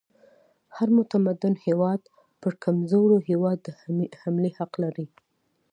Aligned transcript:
هر 0.75 0.87
متمدن 0.99 1.53
هیواد 1.65 2.01
پر 2.41 2.53
کمزوري 2.63 3.17
هیواد 3.29 3.57
د 3.65 3.67
حملې 4.21 4.51
حق 4.57 4.71
لري. 4.83 5.07